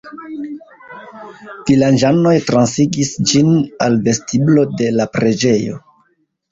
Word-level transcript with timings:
Vilaĝanoj 1.67 2.33
transigis 2.49 3.13
ĝin 3.33 3.55
al 3.89 4.03
vestiblo 4.09 4.69
de 4.83 4.93
la 4.99 5.11
preĝejo. 5.17 5.81